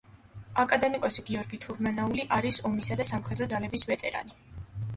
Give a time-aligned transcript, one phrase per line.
[0.61, 4.39] აკადემიკოსი გიორგი თურმანაული არის ომისა და სამხედრო ძალების ვეტერანი.